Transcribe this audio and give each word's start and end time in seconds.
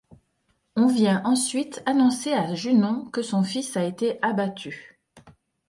On 0.75 0.87
vient 0.87 1.21
ensuite 1.25 1.83
annoncer 1.85 2.33
à 2.33 2.55
Junon 2.55 3.05
que 3.11 3.21
son 3.21 3.43
fils 3.43 3.77
a 3.77 3.83
été 3.83 4.17
abattu. 4.23 4.99